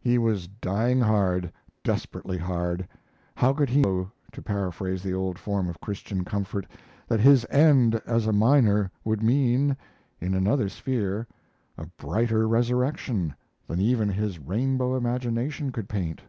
He 0.00 0.16
was 0.16 0.48
dying 0.48 0.98
hard, 0.98 1.52
desperately 1.84 2.38
hard; 2.38 2.88
how 3.34 3.52
could 3.52 3.68
he 3.68 3.82
know, 3.82 4.10
to 4.32 4.40
paraphrase 4.40 5.02
the 5.02 5.12
old 5.12 5.38
form 5.38 5.68
of 5.68 5.78
Christian 5.78 6.24
comfort, 6.24 6.66
that 7.06 7.20
his 7.20 7.44
end 7.50 7.96
as 8.06 8.26
a 8.26 8.32
miner 8.32 8.90
would 9.04 9.22
mean, 9.22 9.76
in 10.22 10.32
another 10.32 10.70
sphere, 10.70 11.26
"a 11.76 11.84
brighter 11.98 12.48
resurrection" 12.48 13.34
than 13.66 13.78
even 13.78 14.08
his 14.08 14.38
rainbow 14.38 14.96
imagination 14.96 15.70
could 15.70 15.86
paint? 15.86 16.22